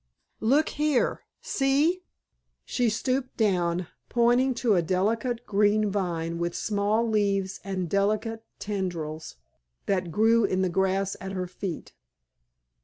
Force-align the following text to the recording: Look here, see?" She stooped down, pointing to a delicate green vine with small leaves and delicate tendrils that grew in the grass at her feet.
Look 0.39 0.69
here, 0.69 1.21
see?" 1.41 2.01
She 2.65 2.89
stooped 2.89 3.37
down, 3.37 3.85
pointing 4.09 4.55
to 4.55 4.73
a 4.73 4.81
delicate 4.81 5.45
green 5.45 5.91
vine 5.91 6.39
with 6.39 6.55
small 6.55 7.07
leaves 7.07 7.59
and 7.63 7.87
delicate 7.87 8.43
tendrils 8.57 9.35
that 9.85 10.09
grew 10.11 10.43
in 10.43 10.63
the 10.63 10.69
grass 10.69 11.15
at 11.21 11.33
her 11.33 11.45
feet. 11.45 11.93